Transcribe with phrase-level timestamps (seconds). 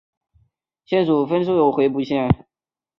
[0.83, 2.47] 县境分属鄞县和回浦县。